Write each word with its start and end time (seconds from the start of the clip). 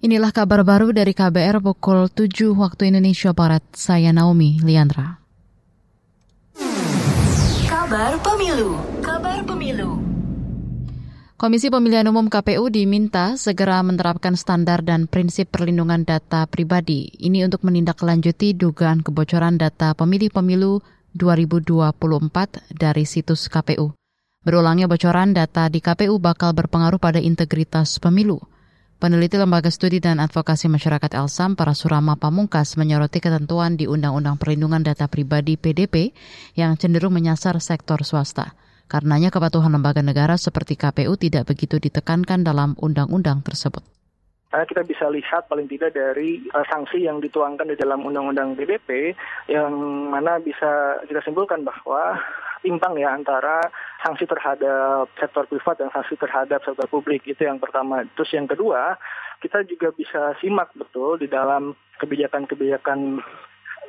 Inilah 0.00 0.32
kabar 0.32 0.64
baru 0.64 0.96
dari 0.96 1.12
KBR 1.12 1.60
pukul 1.60 2.08
7 2.08 2.56
waktu 2.56 2.88
Indonesia 2.88 3.36
Barat. 3.36 3.60
Saya 3.76 4.16
Naomi 4.16 4.56
Liandra. 4.64 5.20
Kabar 7.68 8.16
Pemilu. 8.24 8.80
Kabar 9.04 9.44
Pemilu. 9.44 10.00
Komisi 11.36 11.68
Pemilihan 11.68 12.08
Umum 12.08 12.32
KPU 12.32 12.72
diminta 12.72 13.36
segera 13.36 13.84
menerapkan 13.84 14.40
standar 14.40 14.80
dan 14.80 15.04
prinsip 15.04 15.52
perlindungan 15.52 16.08
data 16.08 16.48
pribadi. 16.48 17.12
Ini 17.20 17.44
untuk 17.52 17.68
menindaklanjuti 17.68 18.56
dugaan 18.56 19.04
kebocoran 19.04 19.60
data 19.60 19.92
pemilih 19.92 20.32
pemilu 20.32 20.80
2024 21.12 22.72
dari 22.72 23.04
situs 23.04 23.52
KPU. 23.52 23.92
Berulangnya 24.48 24.88
bocoran 24.88 25.36
data 25.36 25.68
di 25.68 25.84
KPU 25.84 26.16
bakal 26.16 26.56
berpengaruh 26.56 26.96
pada 26.96 27.20
integritas 27.20 28.00
pemilu. 28.00 28.40
Peneliti 29.00 29.40
Lembaga 29.40 29.72
Studi 29.72 29.96
dan 29.96 30.20
Advokasi 30.20 30.68
Masyarakat 30.68 31.16
Elsam, 31.16 31.56
para 31.56 31.72
Surama 31.72 32.20
Pamungkas, 32.20 32.76
menyoroti 32.76 33.24
ketentuan 33.24 33.80
di 33.80 33.88
Undang-Undang 33.88 34.36
Perlindungan 34.36 34.84
Data 34.84 35.08
Pribadi 35.08 35.56
PDP 35.56 36.12
yang 36.52 36.76
cenderung 36.76 37.16
menyasar 37.16 37.56
sektor 37.64 38.04
swasta. 38.04 38.52
Karenanya 38.92 39.32
kepatuhan 39.32 39.72
lembaga 39.72 40.04
negara 40.04 40.36
seperti 40.36 40.76
KPU 40.76 41.16
tidak 41.16 41.48
begitu 41.48 41.80
ditekankan 41.80 42.44
dalam 42.44 42.76
undang-undang 42.76 43.40
tersebut. 43.40 43.80
Kita 44.52 44.84
bisa 44.84 45.08
lihat 45.08 45.48
paling 45.48 45.64
tidak 45.64 45.96
dari 45.96 46.44
uh, 46.52 46.66
sanksi 46.68 47.00
yang 47.00 47.24
dituangkan 47.24 47.72
di 47.72 47.80
dalam 47.80 48.04
Undang-Undang 48.04 48.52
PDP 48.60 49.16
yang 49.48 49.72
mana 50.12 50.36
bisa 50.44 51.00
kita 51.08 51.24
simpulkan 51.24 51.64
bahwa 51.64 52.20
timpang 52.60 52.96
ya 52.96 53.12
antara 53.16 53.60
sanksi 54.04 54.28
terhadap 54.28 55.08
sektor 55.16 55.44
privat 55.48 55.76
dan 55.80 55.88
sanksi 55.92 56.16
terhadap 56.16 56.60
sektor 56.64 56.86
publik 56.88 57.24
itu 57.24 57.40
yang 57.40 57.60
pertama. 57.60 58.04
Terus 58.16 58.30
yang 58.36 58.48
kedua, 58.48 58.96
kita 59.40 59.64
juga 59.64 59.92
bisa 59.96 60.36
simak 60.40 60.72
betul 60.76 61.16
di 61.16 61.28
dalam 61.28 61.72
kebijakan-kebijakan 62.00 63.20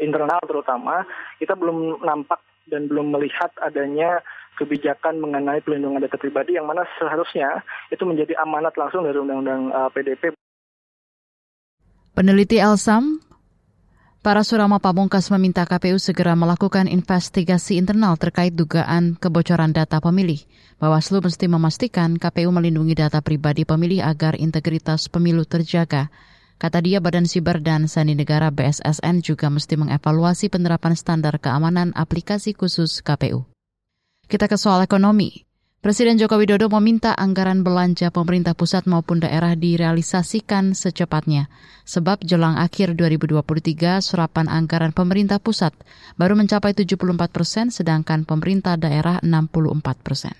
internal 0.00 0.40
terutama 0.48 1.04
kita 1.36 1.54
belum 1.54 2.00
nampak 2.00 2.40
dan 2.70 2.86
belum 2.86 3.12
melihat 3.12 3.50
adanya 3.60 4.22
kebijakan 4.56 5.18
mengenai 5.18 5.60
pelindungan 5.64 6.04
data 6.04 6.16
pribadi 6.20 6.54
yang 6.54 6.68
mana 6.68 6.86
seharusnya 7.00 7.64
itu 7.90 8.02
menjadi 8.06 8.38
amanat 8.40 8.76
langsung 8.76 9.02
dari 9.02 9.16
Undang-Undang 9.16 9.92
PDP. 9.96 10.36
Peneliti 12.14 12.60
Elsam 12.60 13.29
Para 14.20 14.44
Surama 14.44 14.76
Pamungkas 14.84 15.32
meminta 15.32 15.64
KPU 15.64 15.96
segera 15.96 16.36
melakukan 16.36 16.84
investigasi 16.92 17.80
internal 17.80 18.20
terkait 18.20 18.52
dugaan 18.52 19.16
kebocoran 19.16 19.72
data 19.72 19.96
pemilih. 19.96 20.44
Bawaslu 20.76 21.24
mesti 21.24 21.48
memastikan 21.48 22.20
KPU 22.20 22.52
melindungi 22.52 22.92
data 22.92 23.24
pribadi 23.24 23.64
pemilih 23.64 24.04
agar 24.04 24.36
integritas 24.36 25.08
pemilu 25.08 25.48
terjaga. 25.48 26.12
Kata 26.60 26.84
dia, 26.84 27.00
Badan 27.00 27.24
Siber 27.24 27.64
dan 27.64 27.88
Sandi 27.88 28.12
Negara 28.12 28.52
BSSN 28.52 29.24
juga 29.24 29.48
mesti 29.48 29.80
mengevaluasi 29.80 30.52
penerapan 30.52 30.92
standar 30.92 31.40
keamanan 31.40 31.96
aplikasi 31.96 32.52
khusus 32.52 33.00
KPU. 33.00 33.48
Kita 34.28 34.52
ke 34.52 34.60
soal 34.60 34.84
ekonomi. 34.84 35.48
Presiden 35.80 36.20
Joko 36.20 36.36
Widodo 36.36 36.68
meminta 36.68 37.16
anggaran 37.16 37.64
belanja 37.64 38.12
pemerintah 38.12 38.52
pusat 38.52 38.84
maupun 38.84 39.24
daerah 39.24 39.56
direalisasikan 39.56 40.76
secepatnya. 40.76 41.48
Sebab 41.88 42.20
jelang 42.20 42.60
akhir 42.60 43.00
2023, 43.00 44.04
serapan 44.04 44.52
anggaran 44.52 44.92
pemerintah 44.92 45.40
pusat 45.40 45.72
baru 46.20 46.36
mencapai 46.36 46.76
74 46.76 47.32
persen, 47.32 47.72
sedangkan 47.72 48.28
pemerintah 48.28 48.76
daerah 48.76 49.24
64 49.24 50.04
persen. 50.04 50.36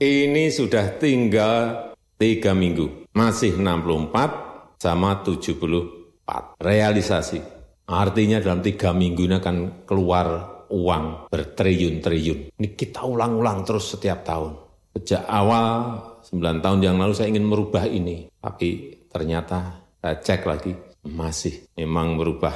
Ini 0.00 0.48
sudah 0.48 0.96
tinggal 0.96 1.92
tiga 2.16 2.56
minggu, 2.56 3.12
masih 3.12 3.60
64 3.60 4.80
sama 4.80 5.20
74. 5.20 6.56
Realisasi, 6.56 7.44
artinya 7.84 8.40
dalam 8.40 8.64
tiga 8.64 8.96
minggu 8.96 9.28
ini 9.28 9.36
akan 9.36 9.84
keluar 9.84 10.53
uang 10.70 11.28
bertriliun-triliun. 11.28 12.54
Ini 12.54 12.68
kita 12.72 13.04
ulang-ulang 13.04 13.66
terus 13.66 13.92
setiap 13.92 14.24
tahun. 14.24 14.52
Sejak 14.94 15.26
awal 15.26 15.98
9 16.22 16.64
tahun 16.64 16.80
yang 16.80 16.96
lalu 16.96 17.12
saya 17.12 17.28
ingin 17.34 17.44
merubah 17.44 17.84
ini. 17.84 18.30
Tapi 18.38 19.02
ternyata 19.10 19.82
saya 19.98 20.16
cek 20.22 20.40
lagi, 20.46 20.72
masih 21.10 21.68
memang 21.76 22.16
merubah 22.16 22.54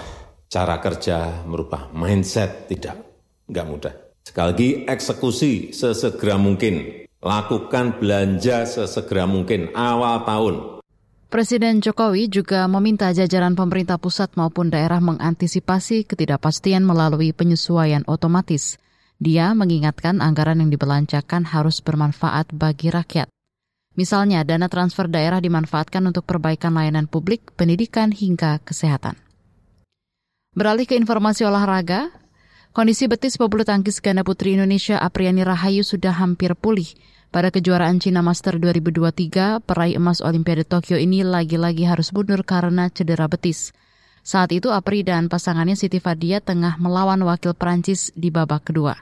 cara 0.49 0.81
kerja, 0.81 1.45
merubah 1.45 1.91
mindset, 1.93 2.71
tidak. 2.71 2.97
Nggak 3.51 3.67
mudah. 3.67 3.95
Sekali 4.23 4.47
lagi 4.53 4.69
eksekusi 4.87 5.73
sesegera 5.75 6.37
mungkin. 6.39 7.05
Lakukan 7.19 7.99
belanja 7.99 8.63
sesegera 8.63 9.27
mungkin 9.27 9.75
awal 9.75 10.23
tahun 10.23 10.78
Presiden 11.29 11.85
Jokowi 11.85 12.33
juga 12.33 12.65
meminta 12.73 13.13
jajaran 13.13 13.53
pemerintah 13.53 14.01
pusat 14.01 14.33
maupun 14.33 14.73
daerah 14.73 14.97
mengantisipasi 14.97 16.09
ketidakpastian 16.09 16.81
melalui 16.81 17.37
penyesuaian 17.37 18.01
otomatis. 18.09 18.81
Dia 19.21 19.53
mengingatkan 19.53 20.25
anggaran 20.25 20.65
yang 20.65 20.73
dibelanjakan 20.73 21.45
harus 21.53 21.85
bermanfaat 21.85 22.49
bagi 22.57 22.89
rakyat. 22.89 23.29
Misalnya, 23.93 24.41
dana 24.41 24.73
transfer 24.73 25.05
daerah 25.05 25.37
dimanfaatkan 25.45 26.01
untuk 26.09 26.25
perbaikan 26.25 26.73
layanan 26.73 27.05
publik, 27.05 27.53
pendidikan, 27.61 28.09
hingga 28.09 28.65
kesehatan. 28.65 29.21
Beralih 30.57 30.89
ke 30.89 30.97
informasi 30.97 31.45
olahraga, 31.45 32.09
kondisi 32.73 33.05
betis 33.05 33.37
pebulu 33.37 33.69
tangkis 33.69 34.01
ganda 34.01 34.25
putri 34.25 34.57
Indonesia 34.57 34.97
Apriani 34.97 35.45
Rahayu 35.45 35.85
sudah 35.85 36.17
hampir 36.17 36.57
pulih. 36.57 36.89
Pada 37.29 37.53
kejuaraan 37.53 38.01
Cina 38.01 38.25
Master 38.25 38.57
2023, 38.57 39.61
peraih 39.61 40.01
emas 40.01 40.25
Olimpiade 40.25 40.65
Tokyo 40.65 40.97
ini 40.97 41.21
lagi-lagi 41.21 41.85
harus 41.85 42.09
mundur 42.17 42.41
karena 42.41 42.89
cedera 42.89 43.29
betis. 43.29 43.77
Saat 44.25 44.49
itu 44.57 44.73
Apri 44.73 45.05
dan 45.05 45.29
pasangannya 45.29 45.77
Siti 45.77 46.01
Fadia 46.01 46.41
tengah 46.41 46.81
melawan 46.81 47.21
wakil 47.21 47.53
Perancis 47.53 48.17
di 48.17 48.33
babak 48.33 48.73
kedua. 48.73 48.97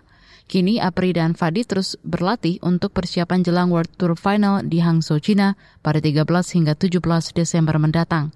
Kini 0.51 0.83
Apri 0.83 1.15
dan 1.15 1.39
Fadi 1.39 1.63
terus 1.63 1.95
berlatih 2.03 2.59
untuk 2.67 2.91
persiapan 2.91 3.47
jelang 3.47 3.71
World 3.71 3.95
Tour 3.95 4.19
Final 4.19 4.67
di 4.67 4.83
Hangzhou, 4.83 5.23
China 5.23 5.55
pada 5.87 6.03
13 6.03 6.27
hingga 6.27 6.75
17 6.75 6.99
Desember 7.31 7.79
mendatang. 7.79 8.35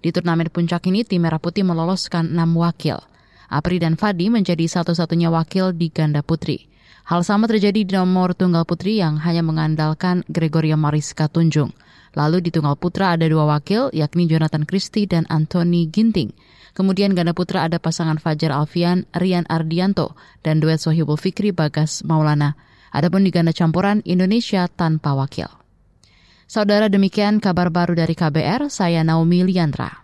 Di 0.00 0.16
turnamen 0.16 0.48
puncak 0.48 0.88
ini, 0.88 1.04
tim 1.04 1.20
Merah 1.20 1.40
Putih 1.40 1.64
meloloskan 1.64 2.32
6 2.32 2.56
wakil. 2.56 3.04
Apri 3.52 3.84
dan 3.84 4.00
Fadi 4.00 4.32
menjadi 4.32 4.64
satu-satunya 4.64 5.28
wakil 5.28 5.76
di 5.76 5.92
ganda 5.92 6.24
putri. 6.24 6.72
Hal 7.06 7.22
sama 7.22 7.46
terjadi 7.46 7.86
di 7.86 7.94
nomor 7.94 8.34
tunggal 8.34 8.66
putri 8.66 8.98
yang 8.98 9.22
hanya 9.22 9.38
mengandalkan 9.46 10.26
Gregoria 10.26 10.74
Mariska 10.74 11.30
Tunjung. 11.30 11.70
Lalu 12.18 12.42
di 12.42 12.50
tunggal 12.50 12.74
putra 12.74 13.14
ada 13.14 13.22
dua 13.30 13.46
wakil, 13.46 13.94
yakni 13.94 14.26
Jonathan 14.26 14.66
Christie 14.66 15.06
dan 15.06 15.22
Anthony 15.30 15.86
Ginting. 15.86 16.34
Kemudian 16.74 17.14
ganda 17.14 17.30
putra 17.30 17.62
ada 17.62 17.78
pasangan 17.78 18.18
Fajar 18.18 18.50
Alfian, 18.50 19.06
Rian 19.14 19.46
Ardianto, 19.46 20.18
dan 20.42 20.58
duet 20.58 20.82
Sohibul 20.82 21.14
Fikri 21.14 21.54
Bagas 21.54 22.02
Maulana. 22.02 22.58
Adapun 22.90 23.22
di 23.22 23.30
ganda 23.30 23.54
campuran, 23.54 24.02
Indonesia 24.02 24.66
tanpa 24.66 25.14
wakil. 25.14 25.46
Saudara 26.50 26.90
demikian 26.90 27.38
kabar 27.38 27.70
baru 27.70 27.94
dari 27.94 28.18
KBR, 28.18 28.66
saya 28.66 29.06
Naomi 29.06 29.46
Liandra. 29.46 30.02